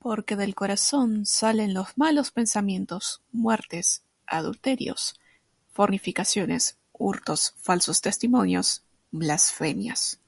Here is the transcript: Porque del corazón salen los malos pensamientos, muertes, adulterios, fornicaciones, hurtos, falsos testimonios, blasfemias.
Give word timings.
Porque 0.00 0.34
del 0.34 0.56
corazón 0.56 1.26
salen 1.26 1.74
los 1.74 1.96
malos 1.96 2.32
pensamientos, 2.32 3.22
muertes, 3.30 4.02
adulterios, 4.26 5.14
fornicaciones, 5.72 6.76
hurtos, 6.92 7.54
falsos 7.58 8.00
testimonios, 8.00 8.82
blasfemias. 9.12 10.18